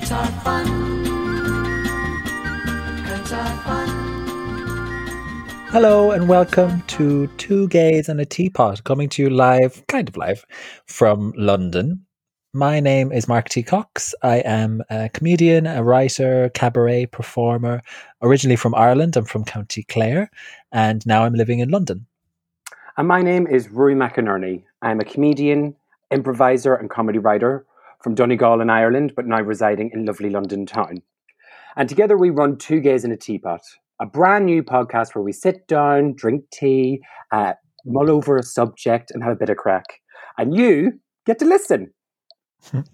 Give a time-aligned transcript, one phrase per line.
[0.00, 0.66] Qatar fun.
[3.04, 3.88] Qatar fun.
[5.68, 10.16] Hello and welcome to Two Gays and a Teapot, coming to you live, kind of
[10.16, 10.46] live,
[10.86, 12.06] from London.
[12.54, 13.62] My name is Mark T.
[13.62, 14.14] Cox.
[14.22, 17.82] I am a comedian, a writer, cabaret performer,
[18.22, 19.18] originally from Ireland.
[19.18, 20.30] I'm from County Clare,
[20.72, 22.06] and now I'm living in London.
[22.96, 24.62] And my name is Rory McInerney.
[24.80, 25.76] I'm a comedian,
[26.10, 27.66] improviser, and comedy writer
[28.02, 31.02] from Donegal in Ireland, but now residing in lovely London town.
[31.76, 33.60] And together we run Two Gays in a Teapot,
[34.00, 37.00] a brand new podcast where we sit down, drink tea,
[37.32, 39.84] uh, mull over a subject, and have a bit of crack.
[40.38, 41.92] And you get to listen.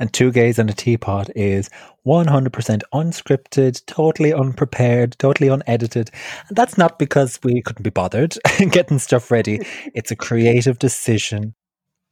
[0.00, 1.70] And Two Gays and a Teapot is
[2.04, 6.10] 100% unscripted, totally unprepared, totally unedited.
[6.48, 8.36] And that's not because we couldn't be bothered
[8.70, 9.60] getting stuff ready.
[9.94, 11.54] It's a creative decision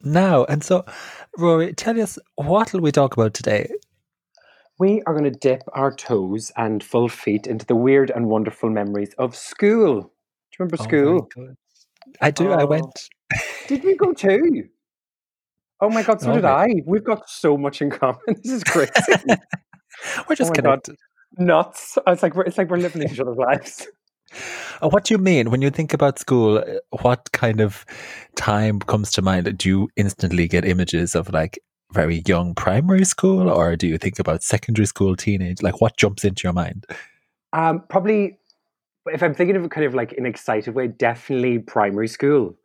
[0.03, 0.45] now.
[0.45, 0.85] And so,
[1.37, 3.69] Rory, tell us what will we talk about today?
[4.79, 8.69] We are going to dip our toes and full feet into the weird and wonderful
[8.69, 10.01] memories of school.
[10.01, 11.29] Do you remember Oh school?
[12.19, 12.51] I do.
[12.51, 12.67] I Oh.
[12.67, 12.99] went.
[13.67, 14.67] Did we go too?
[15.81, 16.67] Oh my god, so Oh did I.
[16.85, 18.19] We've got so much in common.
[18.43, 18.91] This is crazy.
[19.27, 19.35] We're
[20.31, 20.79] oh just Oh God.
[21.37, 21.97] Nuts.
[22.05, 23.87] I was like, we're, it's like we're living each other's lives.
[24.81, 26.57] Uh, What do you mean when you think about school?
[26.57, 27.85] uh, What kind of
[28.35, 29.57] time comes to mind?
[29.57, 31.59] Do you instantly get images of like
[31.93, 35.61] very young primary school, or do you think about secondary school, teenage?
[35.61, 36.85] Like, what jumps into your mind?
[37.51, 38.39] Um, probably,
[39.07, 42.55] if I'm thinking of it kind of like in an excited way, definitely primary school.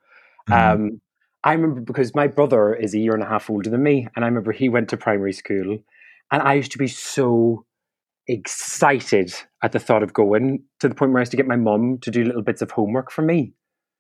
[0.49, 0.75] Mhm.
[0.75, 1.01] Um,
[1.43, 4.25] I remember because my brother is a year and a half older than me, and
[4.25, 5.79] I remember he went to primary school,
[6.31, 7.66] and I used to be so
[8.29, 9.33] excited
[9.63, 11.99] at the thought of going to the point where I used to get my mum
[12.03, 13.53] to do little bits of homework for me.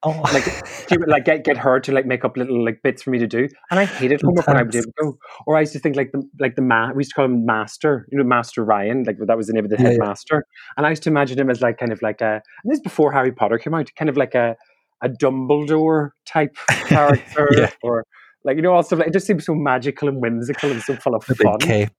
[0.02, 0.44] oh, like
[0.88, 3.18] she would like get get her to like make up little like bits for me
[3.18, 5.16] to do, and I hated homework when I would go.
[5.46, 7.46] Or I used to think like the like the ma we used to call him
[7.46, 9.88] Master, you know, Master Ryan, like that was the name of the Yeah, yeah.
[9.92, 10.44] headmaster,
[10.76, 12.82] and I used to imagine him as like kind of like a and this is
[12.82, 14.54] before Harry Potter came out, kind of like a
[15.02, 16.56] a Dumbledore type
[16.88, 17.70] character, Yeah.
[17.82, 18.04] or
[18.44, 20.94] like you know all stuff like it just seems so magical and whimsical and so
[20.96, 21.58] full of the fun.
[21.58, 21.90] cape.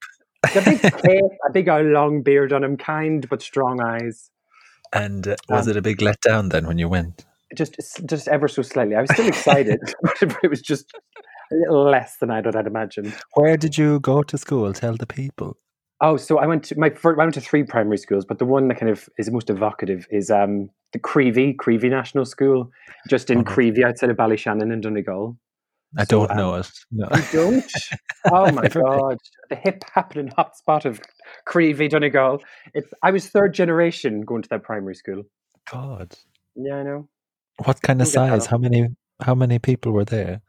[0.55, 4.31] A big cape, a big uh, long beard on him, kind but strong eyes.
[4.93, 7.25] And uh, was Um, it a big letdown then when you went?
[7.55, 7.75] just
[8.05, 8.95] just ever so slightly.
[8.95, 10.93] I was still excited, but it was just
[11.51, 13.13] a little less than I would I'd imagined.
[13.35, 14.73] Where did you go to school?
[14.73, 15.55] Tell the people.
[15.99, 18.45] Oh, so I went to my first, I went to three primary schools, but the
[18.45, 22.69] one that kind of is the most evocative is um the Creevy Creevy National School,
[23.09, 23.51] just in Oh, no.
[23.51, 25.37] Creevy outside of Ballyshannon in Donegal.
[25.97, 26.69] I So, don't um, know it.
[26.91, 27.07] No.
[27.11, 27.71] You don't?
[28.29, 29.19] Oh my god,
[29.49, 30.99] the hip happening hotspot of
[31.45, 32.43] Creevy Donegal.
[32.73, 35.23] It's I was third generation going to that primary school.
[35.71, 36.13] God.
[36.55, 37.07] Yeah, I know.
[37.63, 38.45] What kind of Don't get that size?
[38.47, 38.87] How many?
[39.21, 40.41] How many people were there?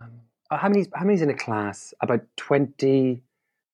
[0.00, 0.86] Um, uh, how many?
[0.94, 1.92] How many's in a class?
[2.00, 3.22] About 20,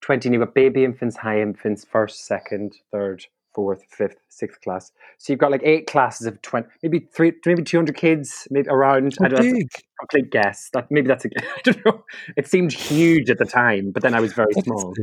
[0.00, 4.92] 20 You've got baby infants, high infants, first, second, third, fourth, fifth, sixth class.
[5.18, 8.68] So you've got like eight classes of twenty, maybe three, maybe two hundred kids, maybe
[8.68, 9.16] around.
[9.20, 9.68] I Oh, don't know, that's big.
[9.74, 10.70] a complete guess.
[10.72, 11.28] That maybe that's a.
[11.38, 12.04] I don't know.
[12.36, 14.94] It seemed huge at the time, but then I was very That small.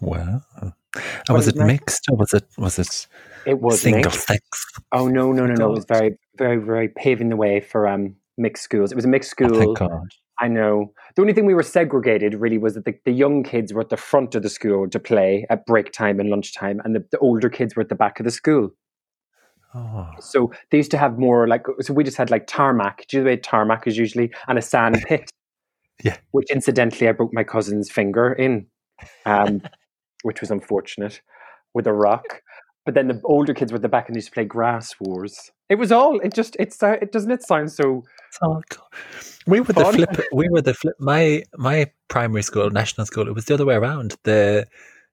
[0.00, 0.42] Wow.
[1.28, 3.06] And was it mixed or was it was it
[3.46, 4.26] It was single mixed.
[4.26, 4.42] sex?
[4.92, 5.70] Oh no, no, no, no!
[5.70, 8.92] It was very, very, very paving the way for um mixed schools.
[8.92, 9.58] It was a mixed Oh, school.
[9.58, 10.08] thank God.
[10.40, 10.92] I know.
[11.14, 13.90] The only thing we were segregated really was that the, the young kids were at
[13.90, 17.18] the front of the school to play at break time and lunchtime, and the, the
[17.18, 18.70] older kids were at the back of the school.
[19.74, 23.06] Oh, So they used to have more like, so we just had like tarmac.
[23.08, 24.32] Do you know the way tarmac is usually?
[24.46, 25.30] And a sand pit.
[26.02, 26.16] Yeah.
[26.30, 28.66] Which incidentally, I broke my cousin's finger in,
[29.26, 29.62] um,
[30.22, 31.20] which was unfortunate,
[31.74, 32.42] with a rock.
[32.84, 34.94] But then the older kids were at the back and they used to play grass
[35.00, 35.50] wars.
[35.68, 38.04] It was all, it just, it's, it doesn't it sound so,
[38.42, 38.62] all.
[39.46, 39.94] We were the Fun.
[39.94, 40.26] flip.
[40.32, 40.94] We were the flip.
[40.98, 43.28] My my primary school, national school.
[43.28, 44.16] It was the other way around.
[44.24, 44.66] The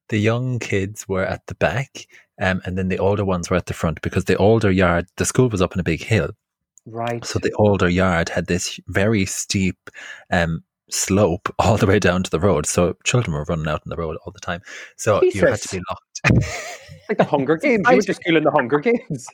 [0.10, 2.08] the young kids were at the back,
[2.42, 5.08] um, and then the older ones were at the front because the older yard.
[5.18, 6.32] The school was up in a big hill,
[6.86, 7.24] right.
[7.26, 9.90] so the older yard had this very steep
[10.32, 12.66] um, slope all the way down to the road.
[12.66, 14.62] So children were running out on the road all the time.
[14.96, 16.48] So you had to be locked.
[17.10, 17.84] like the Hunger Games.
[17.88, 19.28] You went just in the Hunger Games.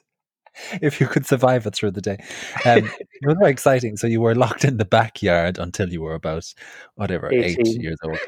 [0.82, 2.18] if you could survive it through the day.
[2.66, 2.90] Um,
[3.22, 3.98] it was very exciting.
[3.98, 6.54] So you were locked in the backyard until you were about
[6.96, 8.18] whatever eight years old.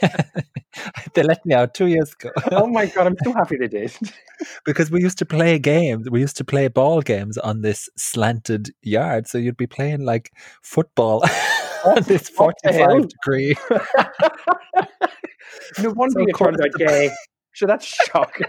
[1.14, 3.92] they let me out two years ago oh my god, I'm so happy they did.
[4.64, 6.08] because we used to play games.
[6.10, 9.26] We used to play ball games on this slanted yard.
[9.26, 10.32] So you'd be playing like
[10.62, 11.24] football
[11.84, 12.90] on this what the hell?
[12.90, 13.56] forty-five degree.
[15.80, 17.10] No wonder So you turned out gay.
[17.54, 18.46] So that's shocking.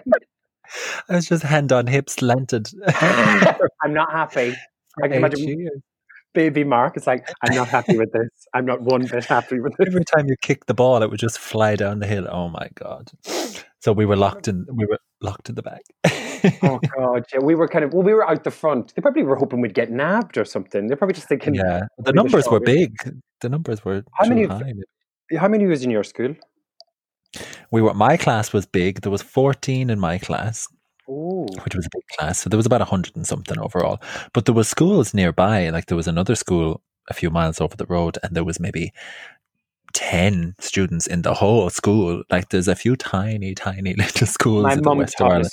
[1.09, 2.69] I was just hand on hip slanted.
[2.87, 4.55] I'm not happy.
[5.01, 5.69] I can imagine
[6.33, 8.29] baby Mark is like, I'm not happy with this.
[8.53, 9.87] I'm not one bit happy with this.
[9.87, 12.27] Every time you kick the ball, it would just fly down the hill.
[12.29, 13.11] Oh my god!
[13.81, 14.65] So we were locked in.
[14.71, 15.81] We were locked in the back.
[16.63, 18.93] oh god, yeah, we were kind of well, we were out the front.
[18.95, 20.87] They probably were hoping we'd get nabbed or something.
[20.87, 21.81] They're probably just thinking, yeah.
[21.97, 22.95] The numbers were big.
[23.41, 24.45] The numbers were how many?
[24.45, 24.73] High.
[25.37, 26.35] How many was in your school?
[27.71, 27.93] We were.
[27.93, 29.01] My class was big.
[29.01, 30.67] There was fourteen in my class.
[31.09, 31.47] Ooh.
[31.63, 32.39] Which was a big class.
[32.39, 33.99] So there was about a hundred and something overall.
[34.33, 35.69] But there was schools nearby.
[35.69, 38.93] Like there was another school a few miles over the road, and there was maybe
[39.93, 42.23] 10 students in the whole school.
[42.29, 45.49] Like there's a few tiny, tiny little schools my in the West of Ireland.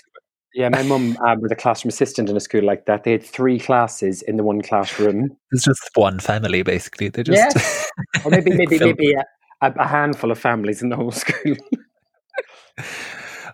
[0.55, 3.05] Yeah, my mum um, was a classroom assistant in a school like that.
[3.05, 5.37] They had three classes in the one classroom.
[5.53, 7.11] It's just one family, basically.
[7.11, 7.91] They just yes.
[8.25, 9.15] or maybe maybe maybe
[9.61, 11.57] a, a, handful of families in the whole school.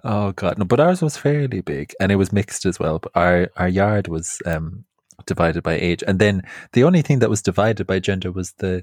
[0.05, 0.65] oh god, no!
[0.65, 2.99] But ours was fairly big, and it was mixed as well.
[2.99, 4.85] But our our yard was um,
[5.27, 8.83] divided by age, and then the only thing that was divided by gender was the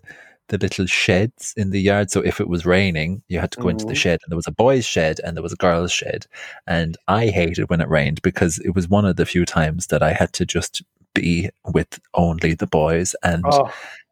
[0.50, 2.12] the little sheds in the yard.
[2.12, 3.72] So if it was raining, you had to go mm.
[3.72, 3.98] into the mm-hmm.
[3.98, 6.26] shed, and there was a boys' shed and there was a girls' shed.
[6.68, 10.04] And I hated when it rained because it was one of the few times that
[10.04, 10.84] I had to just
[11.14, 13.16] be with only the boys.
[13.24, 13.72] And oh.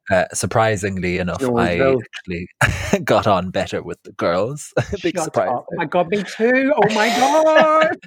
[0.10, 2.48] Uh, surprisingly enough, no I actually
[3.04, 4.74] got on better with the girls.
[5.04, 5.50] Big Shut surprise!
[5.50, 5.66] Up.
[5.70, 6.74] Oh my god, me too!
[6.74, 7.98] Oh my god,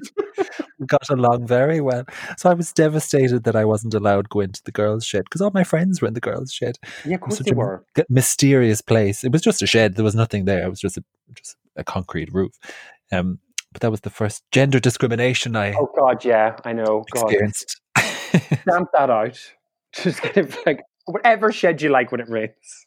[0.87, 2.05] got along very well.
[2.39, 5.43] So I was devastated that I wasn't allowed to go into the girls' shed because
[5.43, 6.79] all my friends were in the girls' shed.
[7.05, 7.85] Yeah, of course they were.
[8.09, 9.23] Mysterious place.
[9.23, 9.97] It was just a shed.
[9.97, 10.65] There was nothing there.
[10.65, 11.05] It was just a
[11.35, 12.59] just a concrete roof.
[13.13, 13.41] Um,
[13.73, 15.75] but that was the first gender discrimination I.
[15.75, 17.05] Oh God, yeah, I know.
[17.15, 17.79] Experienced.
[17.99, 19.39] Stamp that out.
[19.93, 22.87] Just kind of like whatever shed you like when it rains.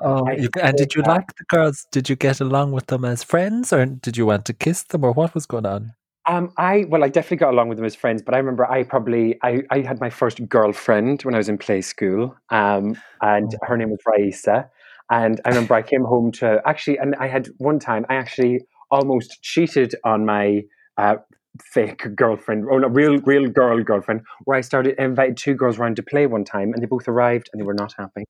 [0.00, 1.08] oh, you, and did you that.
[1.08, 1.86] like the girls?
[1.92, 5.04] Did you get along with them as friends, or did you want to kiss them,
[5.04, 5.92] or what was going on?
[6.26, 8.84] Um, I well, I definitely got along with them as friends, but I remember I
[8.84, 13.52] probably I, I had my first girlfriend when I was in play school, um, and
[13.54, 13.66] oh.
[13.66, 14.68] her name was Raisa,
[15.10, 18.60] and I remember I came home to actually, and I had one time I actually
[18.90, 20.62] almost cheated on my
[20.96, 21.16] uh,
[21.60, 25.96] fake girlfriend, or not real, real girl girlfriend, where I started invited two girls around
[25.96, 28.24] to play one time, and they both arrived and they were not happy.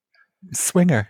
[0.53, 1.09] Swinger.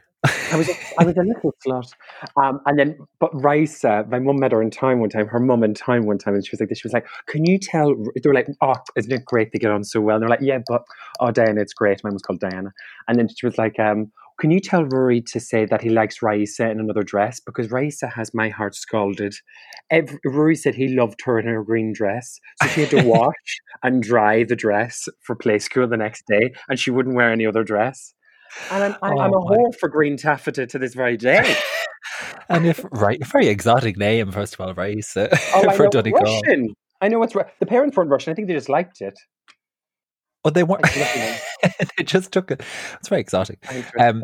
[0.52, 1.92] I was a, I was a little slut,
[2.36, 5.26] um, and then but Raisa, my mum met her in time one time.
[5.26, 7.44] Her mum in time one time, and she was like, "This." She was like, "Can
[7.44, 10.22] you tell?" They were like, "Oh, isn't it great they get on so well?" And
[10.22, 10.82] they're like, "Yeah, but
[11.18, 12.72] oh, Diana, it's great." My mum was called Diana,
[13.08, 16.20] and then she was like, um, can you tell Rory to say that he likes
[16.20, 17.38] Raisa in another dress?
[17.38, 19.36] Because Raisa has my heart scalded.
[19.88, 22.40] Every, Rory said he loved her in her green dress.
[22.60, 26.52] So she had to wash and dry the dress for play school the next day,
[26.68, 28.14] and she wouldn't wear any other dress.
[28.72, 31.56] And I'm, I'm, oh I'm a oh whore for green taffeta to this very day.
[32.48, 36.20] and if right, very exotic name, first of all, Raisa oh, for Donegal.
[36.20, 36.74] Russian.
[37.00, 38.32] I know it's the parents weren't Russian.
[38.32, 39.14] I think they just liked it.
[40.44, 40.84] Oh, they weren't.
[41.96, 42.62] they just took it.
[42.98, 43.64] It's very exotic.
[43.98, 44.22] Um,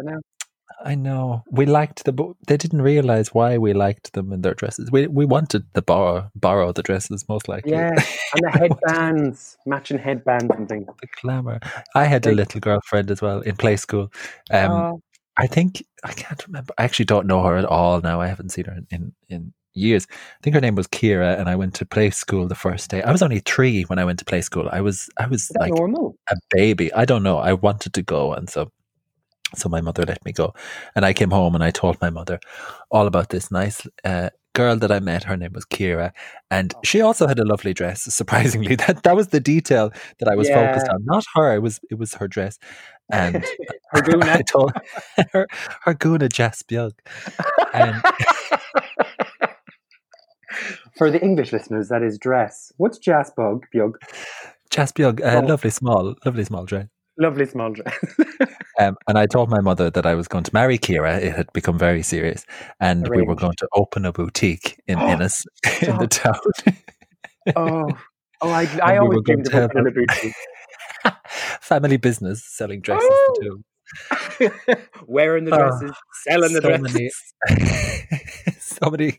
[0.85, 1.43] I know.
[1.51, 4.91] We liked the, but they didn't realize why we liked them in their dresses.
[4.93, 7.73] We we wanted to borrow borrow the dresses most likely.
[7.73, 10.87] Yeah, and the headbands, matching headbands and things.
[10.87, 11.59] The glamour.
[11.95, 14.13] I had a little girlfriend as well in play school.
[14.51, 15.03] Um, oh.
[15.37, 16.75] I think I can't remember.
[16.79, 18.21] I actually don't know her at all now.
[18.21, 20.07] I haven't seen her in, in, in years.
[20.11, 23.03] I think her name was Kira, and I went to play school the first day.
[23.03, 24.69] I was only three when I went to play school.
[24.71, 26.17] I was I was like normal?
[26.31, 26.93] a baby.
[26.93, 27.39] I don't know.
[27.39, 28.71] I wanted to go, and so
[29.55, 30.55] so my mother let me go,
[30.95, 32.39] and I came home and I told my mother
[32.91, 33.87] all about this nice.
[34.05, 36.11] Uh, girl that I met, her name was Kira,
[36.51, 36.81] and oh.
[36.83, 38.03] she also had a lovely dress.
[38.13, 40.57] Surprisingly, that that was the detail that I was yeah.
[40.59, 41.05] focused on.
[41.05, 42.59] Not her; it was it was her dress,
[43.11, 43.45] and
[43.93, 44.27] her guna.
[44.41, 44.73] I told
[45.33, 45.47] her
[45.83, 46.29] her guna
[47.73, 48.03] and
[50.99, 52.73] for the English listeners, that is dress.
[52.77, 53.99] What's Jas Bug Bug?
[54.71, 55.47] Jas Bug, uh, oh.
[55.47, 56.89] lovely small, lovely small dress.
[57.17, 57.97] Lovely small dress.
[58.79, 61.21] um, and I told my mother that I was going to marry Kira.
[61.21, 62.45] It had become very serious,
[62.81, 63.17] and Arranged.
[63.17, 65.47] we were going to open a boutique in Ennis
[65.83, 66.39] in the town.
[67.57, 67.89] oh,
[68.41, 68.51] oh!
[68.51, 70.35] I, I always dreamed of opening a boutique.
[71.61, 73.35] Family business, selling dresses oh.
[73.41, 73.65] too.
[75.07, 78.58] Wearing the dresses, oh, selling the so dresses.
[78.85, 79.19] So many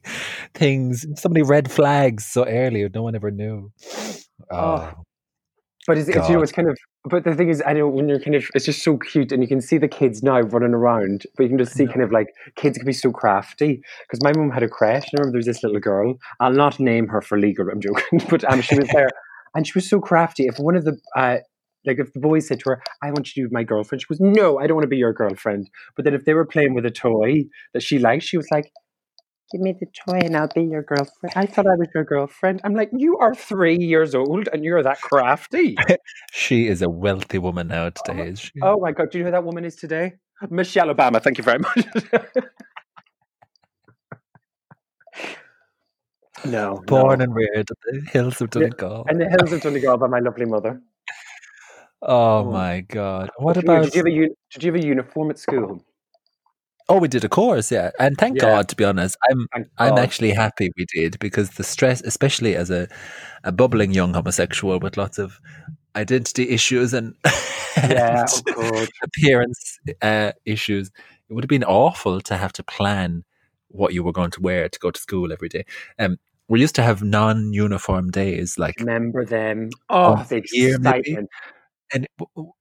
[0.54, 2.88] things, so many red flags so early.
[2.94, 3.72] No one ever knew.
[4.50, 4.94] Oh, oh.
[5.86, 6.78] But it's, it's, you know, it's kind of.
[7.06, 9.42] But the thing is, I know when you're kind of, it's just so cute, and
[9.42, 11.24] you can see the kids now running around.
[11.36, 13.82] But you can just see kind of like kids can be so crafty.
[14.04, 15.06] Because my mum had a crash.
[15.06, 16.16] I remember there was this little girl.
[16.39, 17.68] I'll not name her for legal.
[17.70, 19.10] I'm joking, but um, she was there,
[19.56, 20.46] and she was so crafty.
[20.46, 21.38] If one of the uh,
[21.86, 24.08] like if the boys said to her, I want you to be my girlfriend, she
[24.08, 25.70] goes, No, I don't want to be your girlfriend.
[25.96, 28.72] But then if they were playing with a toy that she liked, she was like,
[29.51, 31.34] give me the toy and I'll be your girlfriend.
[31.36, 32.62] I thought I was your girlfriend.
[32.63, 35.75] I'm like, you are three years old and you're that crafty.
[36.32, 38.51] she is a wealthy woman oh, now today, is she?
[38.62, 39.10] Oh my God.
[39.12, 40.13] Do you know who that woman is today?
[40.50, 41.22] Michelle Obama.
[41.22, 41.86] Thank you very much.
[46.46, 46.82] no.
[46.88, 47.24] Born no.
[47.24, 49.06] and reared in the hills of Donegal.
[49.10, 50.82] And the hills of Donegal by my lovely mother.
[52.01, 52.46] Oh, Oh.
[52.46, 53.29] my God.
[53.39, 53.84] What Did you- about.
[53.91, 55.84] Did you, have a, did you have a uniform at school?
[56.89, 57.91] Oh, we did a course, yeah.
[58.00, 58.41] And thank Yeah.
[58.41, 59.15] God, to be honest.
[59.29, 62.88] I'm I'm actually happy we did because the stress, especially as a,
[63.43, 65.39] a bubbling young homosexual with lots of
[65.96, 67.15] identity issues and,
[67.77, 70.89] Yeah, and oh appearance uh, issues,
[71.29, 73.24] it would have been awful to have to plan
[73.67, 75.65] what you were going to wear to go to school every day.
[76.00, 76.17] Um,
[76.48, 79.69] we used to have non-uniform days, like, Remember them.
[79.89, 81.15] Oh, Once the year, maybe?
[81.93, 82.08] And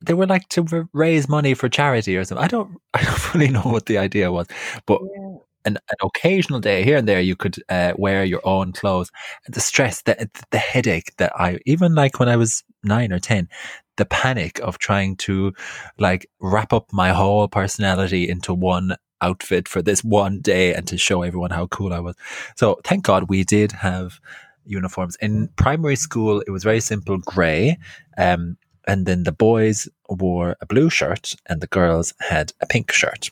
[0.00, 2.44] they were like to raise money for charity or something.
[2.44, 4.46] I don't, I don't really know what the idea was,
[4.86, 5.36] but Yeah.
[5.64, 9.10] an, an occasional day here and there you could uh, wear your own clothes
[9.46, 13.18] and the stress the, the headache that i even like when i was nine or
[13.18, 13.48] ten
[13.96, 15.52] the panic of trying to
[15.98, 20.96] like wrap up my whole personality into one outfit for this one day and to
[20.96, 22.14] show everyone how cool i was
[22.56, 24.20] so thank god we did have
[24.64, 27.76] uniforms in primary school it was very simple gray
[28.16, 28.56] um,
[28.88, 33.30] and then the boys wore a blue shirt and the girls had a pink shirt.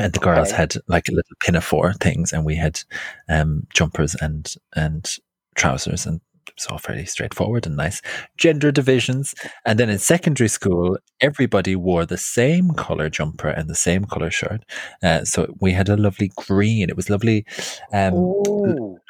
[0.00, 0.56] And the girls Okay.
[0.56, 2.80] had like little pinafore things and we had
[3.28, 5.08] um, jumpers and and
[5.54, 8.02] trousers and it was all fairly straightforward and nice.
[8.36, 9.34] Gender divisions.
[9.64, 14.30] And then in secondary school everybody wore the same color jumper and the same color
[14.32, 14.64] shirt.
[15.02, 16.90] Uh, so we had a lovely green.
[16.90, 17.44] It was lovely
[17.92, 18.14] um,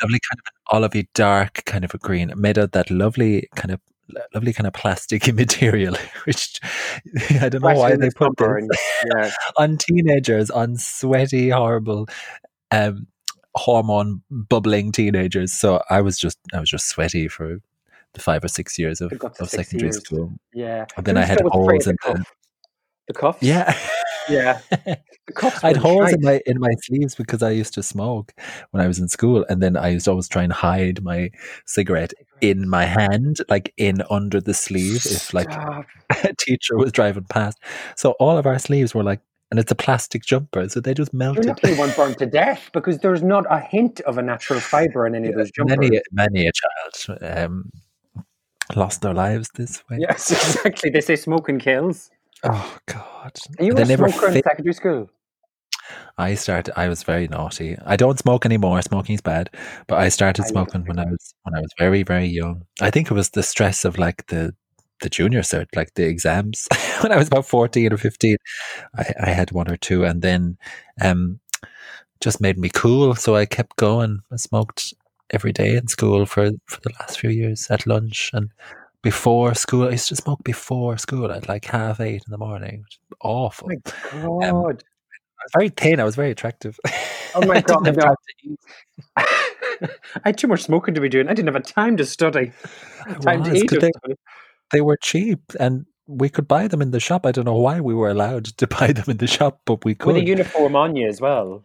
[0.03, 2.33] lovely kind of an olivey dark kind of a green.
[2.37, 3.81] Made of that lovely kind of
[4.35, 6.61] lovely kind of plasticky material which
[7.41, 8.81] i don't know why they put this
[9.15, 9.31] yeah.
[9.57, 12.09] on teenagers, on sweaty, horrible,
[12.71, 13.07] um,
[13.55, 15.53] hormone bubbling teenagers.
[15.53, 17.59] So I was just, I was just sweaty for
[18.15, 19.99] the five or six years of, It got to of six secondary years.
[19.99, 20.33] school.
[20.53, 20.87] Yeah.
[20.97, 22.25] And then I had still was afraid holes in the?
[23.09, 23.43] The cuffs?
[23.43, 23.77] yeah.
[24.29, 24.61] Yeah.
[25.63, 28.33] I had holes in my in my sleeves because I used to smoke
[28.71, 31.31] when I was in school, and then I used to always try and hide my
[31.67, 35.87] cigarette in my hand, like in under the sleeve, if like Stop.
[36.25, 37.59] a teacher was driving past.
[37.97, 41.13] So all of our sleeves were like, and it's a plastic jumper, so they just
[41.13, 41.47] You're melted.
[41.47, 45.07] lucky you weren't burned to death because there's not a hint of a natural fibre
[45.07, 45.79] in any of those jumpers.
[45.79, 47.71] many many a child um,
[48.75, 49.99] lost their lives this way.
[50.01, 50.91] Yes, exactly.
[50.91, 52.11] They say smoking kills.
[52.45, 53.39] Oh God!
[53.59, 55.11] Are you they a never smoker in secondary school?
[56.17, 56.79] I started.
[56.79, 57.77] I was very naughty.
[57.85, 58.81] I don't smoke anymore.
[58.83, 59.51] Smoking's bad.
[59.87, 62.63] But I started I smoking when I was when I was very very young.
[62.81, 64.55] I think it was the stress of like the
[65.01, 66.69] the junior cert, like the exams.
[67.01, 68.37] when I was about fourteen or fifteen,
[68.97, 70.57] I, I had one or two, and then
[71.01, 71.41] um,
[72.21, 73.15] just made me cool.
[73.15, 74.21] So I kept going.
[74.33, 74.95] I smoked
[75.31, 78.51] every day in school for for the last few years at lunch and
[79.05, 79.87] before school.
[79.87, 82.85] I used to smoke before school at like half eight in the morning.
[83.23, 83.69] Awful.
[83.69, 83.77] My
[84.13, 84.83] Um, God.
[84.83, 86.01] I was very thin.
[86.01, 86.79] I was very attractive.
[87.35, 88.15] Oh my I God, have no.
[88.43, 88.57] to.
[90.17, 91.29] I had too much smoking to be doing.
[91.29, 92.53] I didn't have a time to study.
[93.21, 93.69] Time to was, eat.
[93.69, 94.15] 'cause or they- study.
[94.73, 97.27] They were cheap and we could buy them in the shop.
[97.27, 99.95] I don't know why we were allowed to buy them in the shop, but we
[99.95, 100.15] could.
[100.15, 101.63] With a uniform on you as well.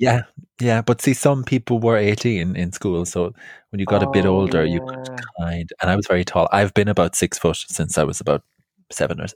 [0.00, 0.24] Yeah,
[0.60, 0.82] yeah.
[0.82, 3.06] But see, some people were 18 in school.
[3.06, 3.34] So
[3.70, 5.70] when you got a bit Oh, older, you could oh, kind.
[5.82, 6.48] And I was very tall.
[6.52, 8.42] I've been about six foot since I was about
[8.92, 9.28] seven or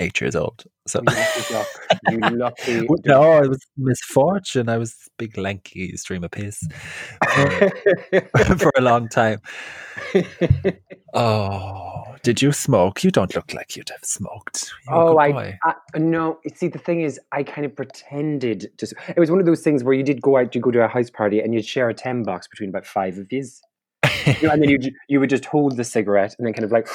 [0.00, 0.64] eight years old.
[0.86, 1.02] So.
[1.06, 1.66] Lucky.
[2.10, 4.68] You lucky No, it was misfortune.
[4.68, 6.60] I was big lanky stream of piss
[7.22, 7.72] duck.
[8.34, 9.40] Uh, for a long time.
[11.14, 13.04] Oh, did you smoke?
[13.04, 14.72] You don't look like you'd have smoked.
[14.86, 15.58] You're Oh, I.
[15.62, 16.40] I no.
[16.54, 18.94] See, the thing is, I kind of pretended to.
[19.08, 20.88] It was one of those things where you did go out, you go to a
[20.88, 23.44] house party, and you'd share a ten box between about five of you,
[24.26, 26.72] You know, and then you you would just hold the cigarette and then kind of
[26.72, 26.88] like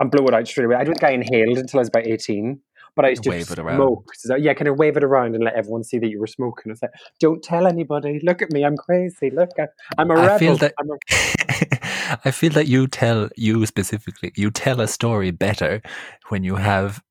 [0.00, 0.76] and blow it out straight away.
[0.76, 2.60] I don't think I inhaled until I was about eighteen,
[2.94, 3.98] but I used to Wave it around.
[4.14, 6.72] So, yeah, kind of wave it around and let everyone see that you were smoking.
[6.72, 6.90] It's like,
[7.20, 8.20] don't tell anybody.
[8.22, 9.30] Look at me, I'm crazy.
[9.30, 10.30] Look, I, I'm a rebel.
[10.30, 14.88] I feel that I'm a, I feel that you tell you specifically you tell a
[14.88, 15.80] story better
[16.28, 17.02] when you have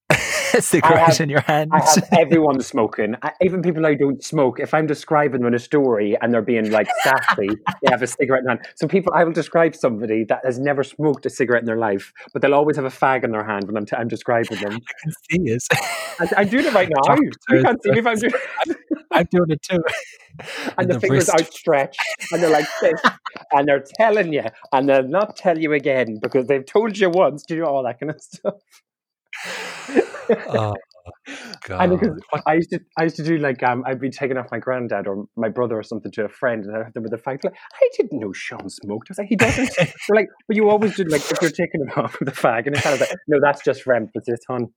[0.60, 1.72] cigarette have- in your hand.
[1.74, 3.16] I have everyone smoking.
[3.22, 4.60] I, even people who don't smoke.
[4.60, 8.08] If I'm describing them in a story and they're being like sassy, they have a
[8.08, 8.60] cigarette in hand.
[8.76, 12.14] So people, I will describe somebody that has never smoked a cigarette in their life,
[12.34, 14.74] but they'll always have a fag in their hand when I'm, t- I'm describing them.
[14.90, 15.64] I can see it.
[16.20, 17.16] I, I'm doing it right now.
[17.50, 18.34] You can't see me if I'm doing
[19.12, 19.82] I'm doing it too.
[20.78, 21.42] And the, the fingers wrist.
[21.42, 22.00] outstretched,
[22.32, 23.02] and they're like this,
[23.52, 27.44] and they're telling you, and they'll not tell you again because they've told you once.
[27.44, 28.56] Do you know all that kind of stuff?
[30.50, 30.74] Oh,
[31.64, 31.90] God.
[31.90, 34.60] because I used to, I used to do like, um, I'd be taking off my
[34.60, 37.18] granddad or my brother or something to a friend, and I'd have them with a
[37.18, 39.10] fact like, I didn't know Sean smoked.
[39.10, 39.70] I was like, he doesn't.
[39.78, 42.68] They're like, but you always do like if you're taking him off with a fag,
[42.68, 44.68] and it's kind of like, no, that's just for emphasis, hon.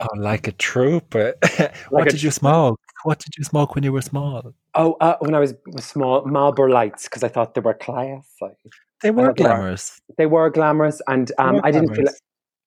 [0.00, 1.34] Oh, like a trooper.
[1.58, 2.80] Like what a did you smoke?
[3.04, 4.52] What did you smoke when you were small?
[4.74, 8.28] Oh, uh, when I was small, Marlboro Lights because I thought they were class.
[8.40, 8.56] Like,
[9.02, 10.00] They were thought they were- glamorous.
[10.16, 11.96] they were glamorous, and um, were I didn't feel.
[11.96, 12.20] glamorous.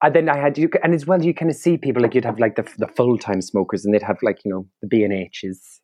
[0.04, 2.26] And then I had you, and as well, you kind of see people like you'd
[2.26, 5.04] have like the the full time smokers, and they'd have like you know the B
[5.04, 5.80] and H's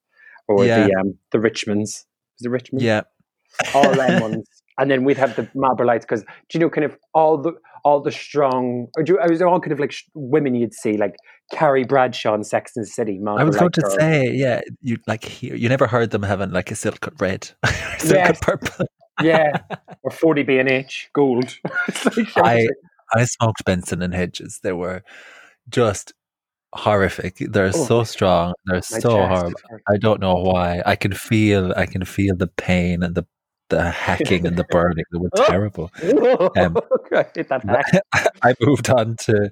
[0.48, 0.88] or Yeah.
[0.88, 2.06] the um the Richmonds.
[2.40, 2.82] Was it Richmond?
[2.84, 3.02] Yeah.
[3.74, 4.48] all them ones.
[4.80, 7.54] And then we'd have the Marlboro Lights because do you know kind of all the
[7.84, 8.88] all the strong.
[8.98, 11.16] Or do you, I was all kind of like sh- women you'd see like
[11.52, 13.20] Carrie Bradshaw in Sex and City.
[13.26, 13.92] I was going to girl.
[13.92, 17.50] say, yeah, you like hear, you never heard them having like a silk cut red,
[18.00, 18.40] silk Yes.
[18.42, 18.86] purple.
[19.22, 19.58] yeah,
[20.04, 21.58] or forty B and H gold.
[22.16, 22.68] Like- I
[23.16, 24.60] I smoked Benson and Hedges.
[24.64, 25.04] They were
[25.70, 26.14] just
[26.74, 27.38] horrific.
[27.40, 28.54] They're Oh, so strong.
[28.66, 29.54] They're so horrible.
[29.90, 30.82] I don't know why.
[30.86, 33.26] I can feel I can feel the pain and the
[33.70, 35.06] the hacking and the burning.
[35.12, 35.46] They were Oh.
[35.48, 35.92] terrible.
[36.58, 36.78] Um,
[37.14, 37.86] I hit that back.
[38.44, 39.50] I moved on to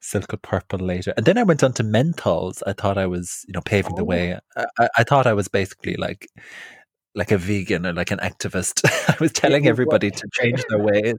[0.00, 2.62] Silk Purple later, and then I went on to menthols.
[2.66, 4.04] I thought I was, you know, paving the Oh.
[4.04, 4.38] way.
[4.56, 6.28] I, I thought I was basically like
[7.14, 8.82] like a vegan or like an activist.
[9.08, 11.16] I was telling everybody to change their ways,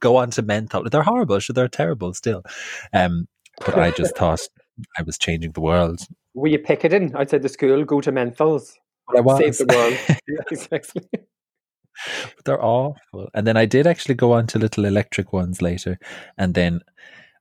[0.00, 0.88] go on to menthol.
[0.88, 1.38] They're horrible.
[1.38, 2.42] Sure, they're terrible still.
[2.92, 3.28] Um,
[3.64, 4.40] but I just thought
[4.98, 6.00] I was changing the world.
[6.34, 7.84] Were you picketing outside the school?
[7.84, 8.74] Go to menthols.
[9.06, 9.38] But I was.
[9.38, 10.18] Save the world.
[10.28, 11.08] Yeah, exactly.
[11.12, 13.28] But they're awful.
[13.34, 15.98] And then I did actually go on to little electric ones later,
[16.36, 16.80] and then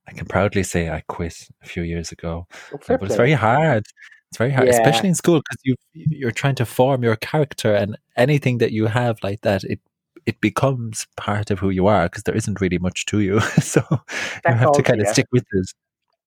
[0.08, 2.48] I can proudly say I quit a few years ago.
[2.74, 3.86] Oh, but it's very hard.
[4.30, 4.74] It's very hard, Yeah.
[4.74, 8.88] especially in school because you you're trying to form your character, and anything that you
[8.88, 9.80] have like that, it
[10.26, 13.40] it becomes part of who you are because there isn't really much to you.
[13.62, 15.74] so you have to kind of stick with this.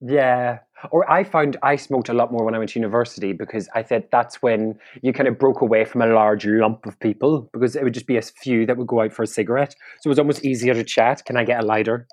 [0.00, 0.61] Yeah.
[0.90, 3.83] Or I found I smoked a lot more when I went to university because I
[3.83, 7.76] said that's when you kind of broke away from a large lump of people because
[7.76, 9.75] it would just be a few that would go out for a cigarette.
[10.00, 11.26] So it was almost easier to chat.
[11.26, 12.07] Can I get a lighter?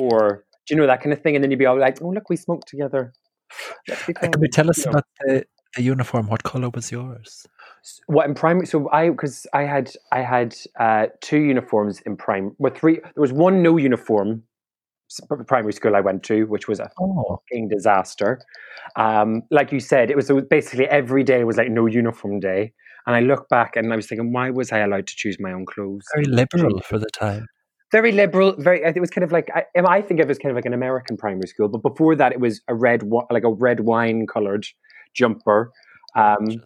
[0.00, 1.34] Or do you know that kind of thing?
[1.34, 3.12] And then you'd be all like, oh, look, we smoked together.
[3.88, 4.90] Can you tell us you know.
[4.90, 6.28] about the, the uniform?
[6.28, 7.46] What color was yours?
[8.06, 12.54] what in primary so i because i had i had uh two uniforms in prime
[12.58, 14.42] well three there was one no uniform
[15.46, 18.40] primary school i went to which was a Oh, fucking disaster
[18.96, 22.40] um like you said it was, it was basically every day was like no uniform
[22.40, 22.72] day
[23.06, 25.52] and i look back and i was thinking why was i allowed to choose my
[25.52, 27.46] own clothes very liberal for the time.
[27.96, 29.62] Very liberal very it was kind of like i,
[29.98, 32.30] I think of it as kind of like an american primary school but before that
[32.30, 34.66] it was a red like a red wine colored
[35.14, 35.72] jumper
[36.14, 36.60] um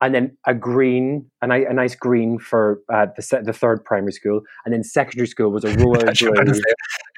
[0.00, 4.12] and then a green, a, a nice green for uh, the se- the third primary
[4.12, 6.60] school, and then secondary school was a royal I was gonna blue.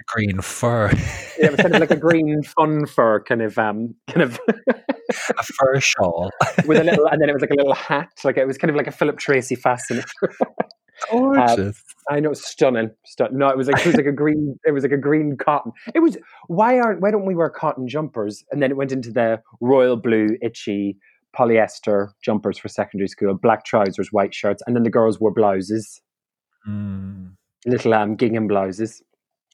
[0.07, 0.91] green fur,
[1.39, 4.41] Yeah, it was kind of like a green fun fur kind of um kind of
[5.39, 6.31] a fur shawl.
[6.67, 8.71] with a little, and then it was like a little hat, like it was kind
[8.71, 10.05] of like a Philip Treacy fastening.
[11.11, 11.83] Gorgeous.
[12.11, 13.39] I know, stunning, stunning.
[13.39, 15.73] No, it was like it was like a green, it was like a green cotton.
[15.95, 16.17] It was
[16.49, 18.45] why aren't why don't we wear cotton jumpers?
[18.51, 20.97] And then it went into the royal blue itchy
[21.39, 26.01] polyester jumpers for secondary school, black trousers, white shirts, and then the girls wore blouses,
[26.69, 27.33] Mm.
[27.67, 29.03] little um gingham blouses.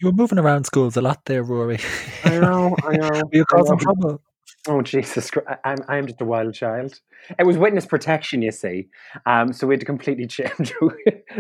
[0.01, 1.79] You were moving around schools a lot there, Rory.
[2.25, 3.23] I know, I know.
[3.33, 4.21] you causing trouble.
[4.69, 5.31] Oh Jesus!
[5.31, 5.47] Christ.
[5.65, 7.01] I- I'm I'm just a wild child.
[7.39, 8.89] It was witness protection, you see.
[9.27, 10.73] Um, so we had to completely change.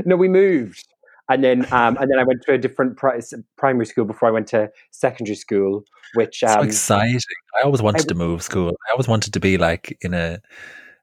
[0.04, 0.86] no, we moved,
[1.28, 3.20] and then um, and then I went to a different pri-
[3.56, 5.84] primary school before I went to secondary school,
[6.14, 7.20] which so um, exciting.
[7.60, 8.70] I always wanted I- to move school.
[8.88, 10.38] I always wanted to be like in a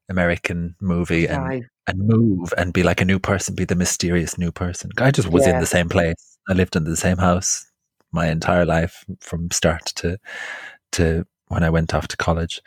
[0.09, 4.37] American movie and, I- and move and be like a new person, be the mysterious
[4.37, 4.91] new person.
[4.97, 6.37] I just was in the same place.
[6.49, 7.69] I lived in the same house
[8.11, 10.17] my entire life from start to
[10.93, 12.61] to when I went off to college.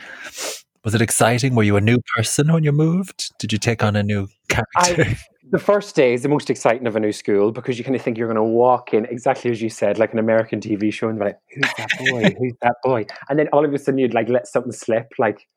[0.84, 1.54] Was it exciting?
[1.54, 3.36] Were you a new person when you moved?
[3.38, 4.68] Did you take on a new character?
[4.76, 5.18] I,
[5.50, 8.02] the first day is the most exciting of a new school because you kind of
[8.02, 11.08] think you're going to walk in exactly as you said, like an American TV show,
[11.08, 12.34] and be like, "Who's that boy?
[12.38, 15.48] Who's that boy?" And then all of a sudden you'd like let something slip, like,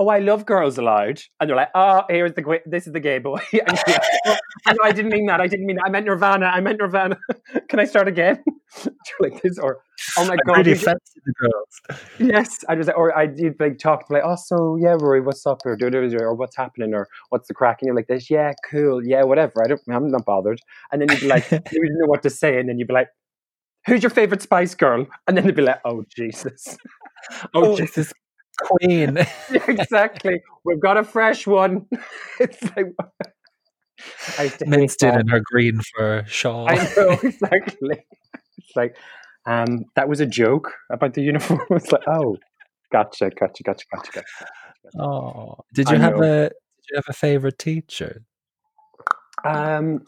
[0.00, 3.18] "Oh, I love Girls Aloud," and they're like, "Oh, here's the this is the gay
[3.18, 4.36] boy." And like, oh,
[4.66, 5.40] I know I didn't mean that.
[5.40, 5.84] I didn't mean that.
[5.86, 6.46] I meant Nirvana.
[6.46, 7.18] I meant Nirvana.
[7.68, 8.42] Can I start again?
[9.20, 9.82] like this, or
[10.16, 12.00] oh my I god, really fancy the girls.
[12.18, 15.20] Yes, I was like, or I did like talk to like, oh, so yeah, Rory,
[15.20, 18.52] what's up, or, or what's happening, or what's the crack, and you're like this, yeah,
[18.70, 19.62] cool, yeah, whatever.
[19.62, 20.60] I don't, I'm not bothered.
[20.92, 22.94] And then you'd be like, you didn't know what to say, and then you'd be
[22.94, 23.08] like,
[23.86, 25.06] who's your favorite Spice Girl?
[25.26, 26.76] And then they'd be like, oh Jesus,
[27.54, 28.12] oh, Oh, Jesus,
[28.62, 29.18] Queen.
[29.68, 30.42] Exactly.
[30.64, 31.86] We've got a fresh one.
[32.40, 32.94] it's like
[34.38, 36.68] I used to Minced in her green fur shawl.
[36.68, 38.04] I know exactly.
[38.58, 38.96] It's like
[39.46, 41.60] um, that was a joke about the uniform.
[41.70, 42.36] It's like, oh,
[42.92, 45.00] Gotcha, gotcha, gotcha, gotcha, gotcha.
[45.00, 46.22] Oh, did you I have know.
[46.22, 48.24] a did you have a favorite teacher?
[49.44, 50.04] Um,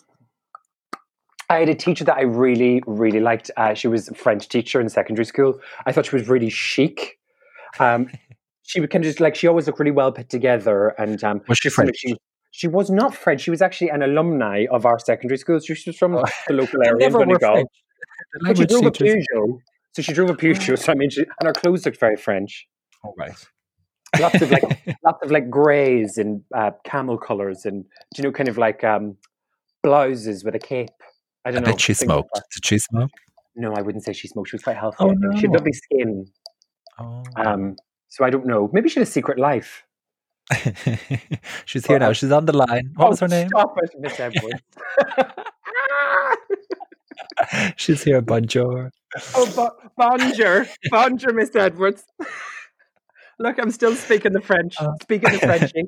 [1.49, 3.51] I had a teacher that I really, really liked.
[3.57, 5.61] Uh, she was a French teacher in secondary school.
[5.87, 7.19] I thought she was really chic.
[7.79, 8.11] Um,
[8.73, 11.41] she would kind of just like she always looked really well put together, and um,
[11.49, 12.17] Was she just kind of- French?
[12.17, 12.17] She,
[12.55, 13.41] she was not French.
[13.43, 15.59] She was actually an alumni of our secondary school.
[15.61, 16.25] She was from Oh.
[16.49, 17.65] the local area in Donegal.
[18.45, 19.59] But she drove a Peugeot.
[19.95, 20.79] So she drove a Peugeot.
[20.79, 22.67] So I mean, she, and her clothes looked very French.
[23.05, 23.33] All right.
[24.21, 24.63] Lots of like
[25.05, 28.85] lots of like greys and uh, camel colors, and do you know, kind of like
[28.85, 29.17] um,
[29.83, 30.91] blouses with a cape.
[31.45, 31.71] I I don't know.
[31.73, 33.11] bet she things like Did she smoke?
[33.57, 34.51] No, I wouldn't say she smoked.
[34.51, 34.97] She was quite healthy.
[35.01, 35.35] Oh, I think.
[35.37, 35.57] She had no.
[35.57, 36.27] lovely skin.
[36.99, 37.23] Oh.
[37.37, 37.77] Um,
[38.12, 38.68] so I don't know.
[38.75, 39.85] Maybe she had a secret life.
[41.64, 42.12] She's here Well, now.
[42.12, 42.92] She's on the line.
[42.96, 43.48] What was Oh, her name?
[43.48, 44.61] Stop it, Miss Edwards.
[47.77, 48.20] She's here.
[48.20, 48.90] Bonjour.
[49.35, 52.05] oh, bo- bonjour, bonjour, Miss Edwards.
[53.38, 54.75] Look, I'm still speaking the French.
[54.79, 54.92] Uh.
[55.03, 55.85] speaking the Frenchie.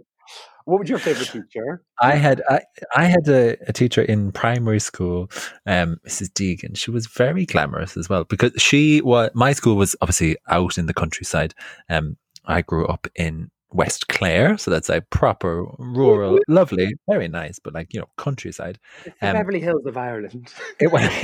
[0.64, 1.82] What was your favorite teacher?
[2.00, 2.60] I had I,
[2.96, 5.30] I had a, a teacher in primary school,
[5.66, 6.30] um, Mrs.
[6.32, 6.76] Deegan.
[6.76, 10.86] She was very glamorous as well because she was my school was obviously out in
[10.86, 11.54] the countryside.
[11.88, 17.58] Um, I grew up in West Clare, so that's a proper rural, lovely, very nice,
[17.58, 18.78] but like you know countryside.
[19.04, 20.52] The Um, Beverly Hills of Ireland.
[20.80, 21.02] It was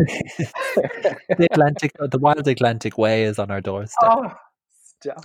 [0.77, 4.11] the Atlantic, the wild Atlantic Way is on our doorstep.
[4.11, 4.33] oh,
[5.01, 5.25] stop.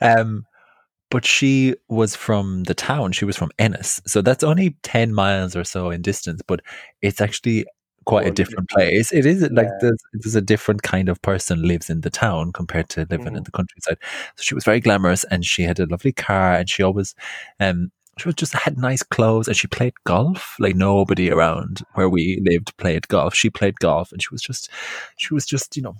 [0.00, 0.44] um,
[1.10, 3.12] but she was from the town.
[3.12, 6.42] She was from Ennis, so that's only ten miles or so in distance.
[6.46, 6.60] But
[7.02, 7.66] it's actually
[8.06, 9.12] quite a different place.
[9.12, 9.78] It is like Yeah.
[9.82, 13.42] there's, there's a different kind of person lives in the town compared to living in
[13.42, 13.44] Mhm.
[13.44, 13.98] the countryside.
[14.36, 17.14] So she was very glamorous, and she had a lovely car, and she always,
[17.60, 20.56] um, she was just had nice clothes, and she played golf.
[20.58, 23.34] Like nobody around where we lived played golf.
[23.34, 24.70] She played golf, and she was just,
[25.18, 25.96] she was just, you know,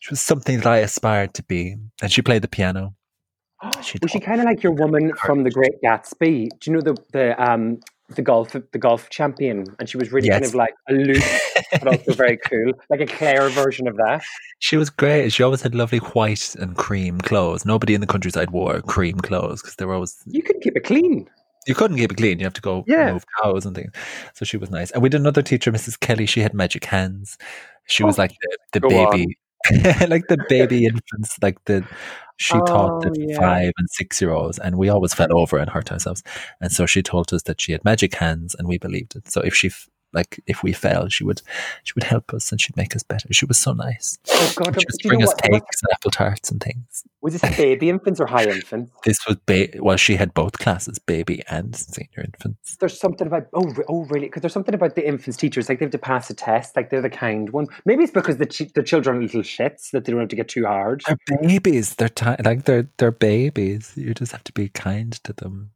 [0.00, 1.76] she was something that I aspired to be.
[2.02, 2.94] And she played the piano.
[3.82, 6.48] She was she kind of like your woman from The Great Gatsby?
[6.60, 9.64] Do you know the the um the golf the golf champion?
[9.78, 11.24] And she was really kind of like aloof,
[11.72, 14.22] but also very cool, like a Clare version of that.
[14.60, 15.32] She was great.
[15.32, 17.64] She always had lovely white and cream clothes.
[17.64, 20.84] Nobody in the countryside wore cream clothes because they were always You can keep it
[20.84, 21.28] clean.
[21.66, 22.38] you couldn't keep it clean.
[22.38, 23.12] You have to go Yeah.
[23.12, 23.92] move cows and things.
[24.34, 24.90] So she was nice.
[24.92, 25.98] And we had another teacher, Mrs.
[25.98, 26.26] Kelly.
[26.26, 27.36] She had magic hands.
[27.86, 29.26] She was Oh, like the, the go on.
[30.08, 31.36] like the baby infants.
[31.42, 31.86] Like the
[32.36, 33.36] she taught the Oh, yeah.
[33.38, 36.22] five and six year olds, and we always fell over and hurt ourselves.
[36.60, 39.30] And so she told us that she had magic hands, and we believed it.
[39.30, 41.42] So if she f- like if we fell, she would
[41.84, 43.28] she would help us and she'd make us better.
[43.32, 44.18] She was so nice.
[44.30, 44.74] Oh God!
[44.80, 47.04] She would bring us what- cakes and apple tarts and things.
[47.20, 48.92] Was this baby infants or high infants?
[49.04, 52.76] This was ba- well, she had both classes, baby and senior infants.
[52.76, 55.84] There's something about oh oh really because there's something about the infants teachers like they
[55.84, 57.66] have to pass a test like they're the kind one.
[57.84, 60.36] Maybe it's because the ch- the children are little shits that they don't have to
[60.36, 61.02] get too hard.
[61.06, 61.96] They're babies.
[61.96, 63.92] They're ti- like they're they're babies.
[63.96, 65.72] You just have to be kind to them.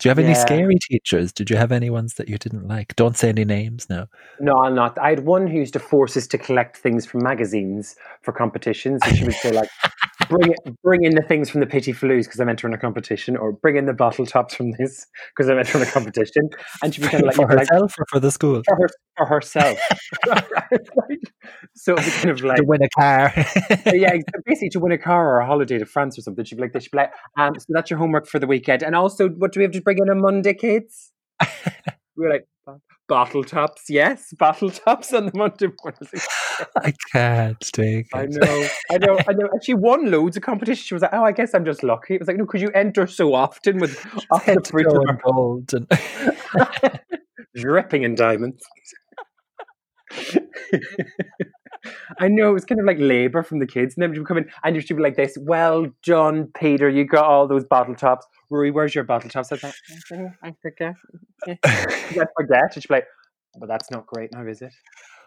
[0.00, 0.34] Do you have any Yeah.
[0.34, 1.32] scary teachers?
[1.32, 2.96] Did you have any ones that you didn't like?
[2.96, 4.08] Don't say any names now.
[4.40, 4.98] No, I'm not.
[4.98, 9.02] I had one who used to force us to collect things from magazines for competitions.
[9.04, 9.68] And she would say, like,
[10.28, 13.36] bring it, bring in the things from the Petits Filous because I'm entering a competition,
[13.36, 16.50] or bring in the bottle tops from this because I'm entering a competition.
[16.82, 18.62] And she'd be kind of like, for you'd like herself or for the school?
[18.66, 19.78] for, her, for herself.
[21.74, 23.32] so it'd kind of like, to win a car.
[23.86, 26.44] yeah, basically to win a car or a holiday to France or something.
[26.44, 26.84] She'd be like, this.
[26.84, 28.82] she'd be like, um, so that's your homework for the weekend.
[28.82, 31.12] And also, what do we have to bring in on Monday, kids?
[32.16, 32.46] We were like,
[33.08, 36.00] bottle tops, yes, bottle tops on the Monday morning.
[36.76, 39.48] I can't take I know, I know, I know.
[39.52, 40.86] And she won loads of competitions.
[40.86, 42.70] She was like, "Oh, I guess I'm just lucky." It was like, "No, because you
[42.70, 47.00] enter so often with off the Head to fruit toe of and gold and
[47.56, 48.62] dripping in diamonds."
[52.18, 54.28] I know it was kind of like labour from the kids, and then she would
[54.28, 55.36] come in and she'd be like this.
[55.40, 56.88] Well done, Peter.
[56.88, 58.26] You got all those bottle tops.
[58.50, 59.52] Rory, where's your bottle tops?
[59.52, 59.74] I was like,
[60.42, 60.94] I forget.
[61.46, 61.58] I forget.
[62.38, 63.06] And she'd be like,
[63.58, 64.72] but that's not great now, is it?"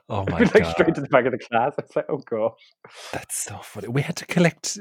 [0.10, 1.74] oh my like god, straight to the back of the class.
[1.78, 2.54] I was like, "Oh god."
[3.12, 3.88] that's so funny.
[3.88, 4.80] We had to collect.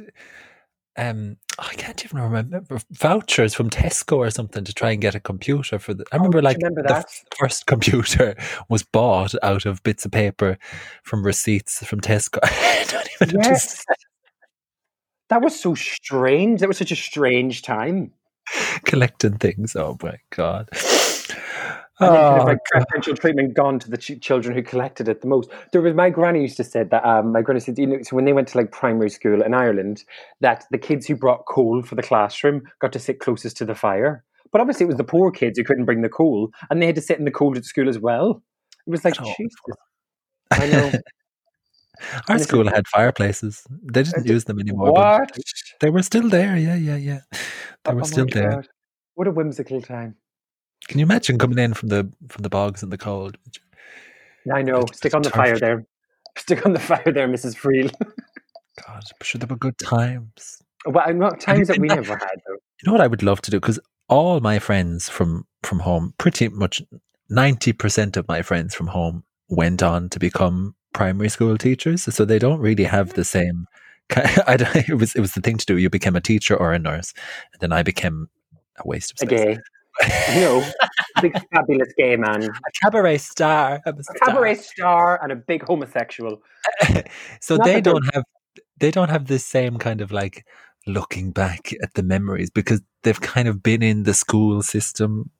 [0.98, 5.20] Um, I can't even remember vouchers from Tesco or something to try and get a
[5.20, 6.04] computer for the.
[6.12, 8.34] I remember Oh, do like remember the f- first computer
[8.68, 10.58] was bought out of bits of paper
[11.02, 12.38] from receipts from Tesco.
[13.32, 13.84] Yes.
[15.30, 16.60] That was so strange.
[16.60, 18.12] That was such a strange time.
[18.84, 19.74] collecting things.
[19.74, 20.68] Oh my god.
[21.98, 25.22] And kind Oh, of like preferential treatment gone to the ch- children who collected it
[25.22, 25.50] the most.
[25.72, 28.16] There was my granny used to say that um, my granny said you know so
[28.16, 30.04] when they went to like primary school in Ireland
[30.40, 33.74] that the kids who brought coal for the classroom got to sit closest to the
[33.74, 34.24] fire.
[34.52, 36.96] But obviously it was the poor kids who couldn't bring the coal and they had
[36.96, 38.42] to sit in the cold at school as well.
[38.86, 39.56] It was like Jesus.
[40.50, 40.92] I know.
[42.28, 43.64] Our school had fireplaces.
[43.70, 44.92] They didn't use them anymore.
[44.92, 45.38] What?
[45.80, 46.56] They were still there.
[46.56, 47.20] Yeah, yeah, yeah.
[47.84, 48.64] They Oh were my still there.
[49.14, 50.16] What a whimsical time.
[50.88, 53.36] Can you imagine coming in from the from the bogs in the cold?
[54.52, 54.78] I know.
[54.78, 55.86] It's- Stick it's on the fire there.
[56.36, 57.56] Stick on the fire there, Mrs.
[57.56, 57.90] Freel.
[58.86, 60.62] God, I'm sure there were good times.
[60.84, 61.96] well, I'm not times that we back?
[61.96, 62.54] never had though.
[62.54, 63.58] You know what I would love to do?
[63.58, 66.82] Because all my friends from from home, pretty much
[67.30, 72.02] ninety percent of my friends from home went on to become primary school teachers.
[72.02, 73.26] So they don't really have the mm.
[73.26, 73.66] same.
[74.46, 75.78] I don't, it was it was the thing to do.
[75.78, 77.12] You became a teacher or a nurse,
[77.52, 78.28] and then I became
[78.78, 79.58] a waste of A space.
[80.00, 80.40] Gay.
[80.40, 80.64] No.
[81.22, 82.44] Big fabulous gay man.
[82.44, 82.50] a
[82.82, 83.80] cabaret star.
[83.86, 84.16] A A star.
[84.24, 86.42] cabaret star and a big homosexual.
[87.40, 88.24] so Not they don't have
[88.78, 90.44] they don't have this same kind of like
[90.86, 95.30] looking back at the memories because they've kind of been in the school system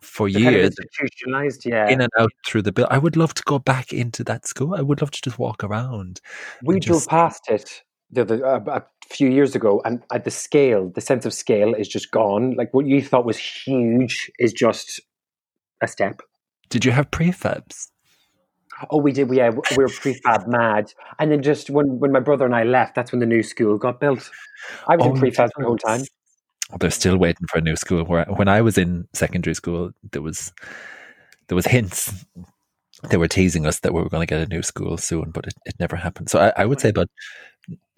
[0.00, 1.88] for They're kind of years institutionalized, yeah.
[1.88, 2.88] in and out through the bill.
[2.90, 4.74] I would love to go back into that school.
[4.74, 6.20] I would love to just walk around.
[6.64, 10.30] we drove just- past it the other, uh, a few years ago, and at the
[10.30, 12.54] scale, the sense of scale is just gone.
[12.54, 15.00] Like what you thought was huge is just
[15.80, 16.20] a step.
[16.68, 17.88] Did you have prefabs?
[18.90, 19.28] Oh, we did.
[19.28, 22.64] We, yeah, we were prefab mad, and then just when when my brother and I
[22.64, 24.30] left, that's when the new school got built.
[24.86, 26.02] I was Oh, in prefab the whole time.
[26.80, 28.04] They're still waiting for a new school.
[28.04, 30.52] Where when I was in secondary school, there was
[31.48, 32.24] there was hints.
[33.10, 35.46] They were teasing us that we were going to get a new school soon, but
[35.46, 36.30] it, it never happened.
[36.30, 37.08] So I, I would say about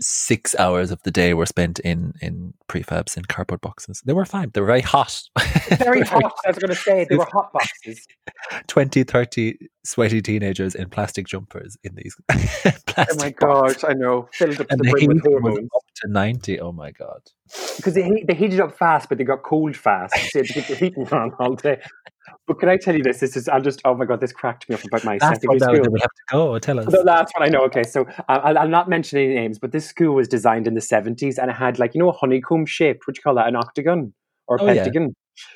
[0.00, 4.02] six hours of the day were spent in in prefabs in cardboard boxes.
[4.04, 4.50] They were fine.
[4.52, 5.22] They were very hot.
[5.78, 6.32] Very hot.
[6.44, 8.06] I was going to say they were hot boxes.
[8.68, 13.82] 20, 30 sweaty teenagers in plastic jumpers in these Oh plastic my boxes.
[13.82, 14.28] god, I know.
[14.32, 16.60] Filled up to And the the with hormones up to 90.
[16.60, 17.20] Oh my God.
[17.76, 20.14] because they heat, they heated up fast, but they got cold fast.
[20.30, 21.80] So to keep the heating on all day.
[22.46, 23.20] But can I tell you this?
[23.20, 25.60] This is I'll just oh my god, this cracked me up about my one secondary
[25.60, 25.82] school.
[25.82, 26.58] then we have to go.
[26.58, 26.86] Tell us.
[26.86, 27.62] The last one I know.
[27.64, 30.80] Okay, so I'll, I'll not mention any names, but this school was designed in the
[30.80, 33.02] seventies, and it had like you know a honeycomb shape.
[33.04, 33.48] What do you call that?
[33.48, 34.12] An octagon
[34.46, 34.74] or a Oh, yeah.
[34.74, 35.14] pentagon?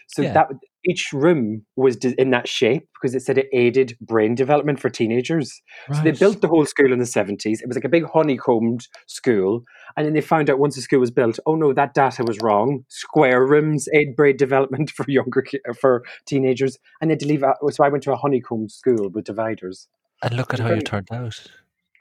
[0.09, 0.33] So Yeah.
[0.33, 0.49] that
[0.85, 5.61] each room was in that shape because it said it aided brain development for teenagers.
[5.93, 7.61] So they built the whole school in the seventies.
[7.61, 9.65] It was like a big honeycombed school,
[9.97, 12.39] and then they found out once the school was built, oh no, that data was
[12.41, 12.85] wrong.
[12.89, 15.45] Square rooms aid brain development for younger
[15.81, 17.43] for teenagers, and they had to leave.
[17.43, 19.89] out- So I went to a honeycomb school with dividers
[20.23, 21.45] And look at how you turned out.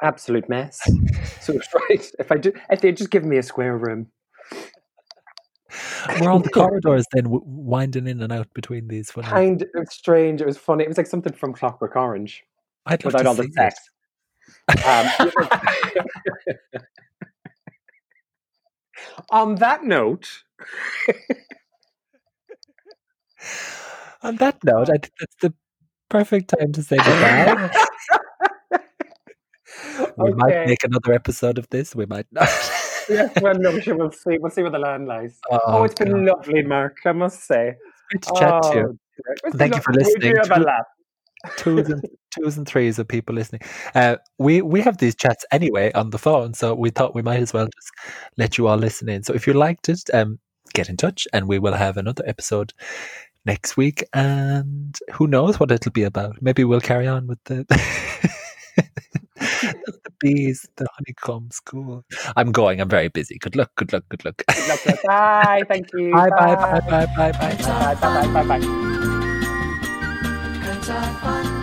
[0.03, 0.79] absolute mess.
[1.41, 2.11] so it's right.
[2.19, 4.07] If I do, if they'd just given me a square room,
[6.21, 9.11] Were all the corridors then w- winding in and out between these?
[9.11, 9.27] Funny...
[9.27, 10.41] kind of strange.
[10.41, 10.83] It was funny.
[10.83, 12.43] It was like something from Clockwork Orange
[12.85, 13.89] I'd love without all the sex.
[14.85, 15.07] Um,
[19.29, 20.43] on that note.
[24.23, 25.53] On that note, I think that's the
[26.09, 27.71] perfect time to say goodbye.
[30.17, 31.95] we might make another episode of this.
[31.95, 32.49] We might not.
[33.09, 34.37] Yes, well, no, we'll see.
[34.39, 35.39] We'll see where the land lies.
[35.51, 36.37] Oh, it's been God.
[36.37, 36.97] lovely, Mark.
[37.05, 37.75] I must say.
[38.11, 38.99] great to chat to you.
[39.45, 39.51] Oh.
[39.55, 40.33] Thank you for listening.
[40.33, 40.85] do have a laugh.
[41.57, 42.03] twos and
[42.35, 43.61] twos and threes of people listening.
[43.95, 47.39] Uh, we we have these chats anyway on the phone, so we thought we might
[47.39, 47.91] as well just
[48.37, 49.23] let you all listen in.
[49.23, 50.39] So if you liked it, um,
[50.73, 52.73] get in touch, and we will have another episode
[53.45, 54.03] next week.
[54.13, 56.41] And who knows what it'll be about?
[56.41, 57.65] Maybe we'll carry on with the.
[60.19, 62.03] bees, the honeycomb school.
[62.35, 62.81] I'm going.
[62.81, 63.37] I'm very busy.
[63.37, 63.71] Good luck.
[63.75, 64.03] Good luck.
[64.09, 64.43] Good luck.
[64.47, 64.99] Good luck, guys.
[65.05, 65.63] Bye.
[65.67, 66.11] Thank you.
[66.11, 67.31] bye, bye, bye, bye, bye, bye.
[67.31, 67.95] Bye.
[67.95, 67.95] Bye.
[67.95, 68.43] Bye.
[68.43, 68.59] Bye.
[68.59, 68.59] Bye.
[70.61, 71.56] Kinds of fun.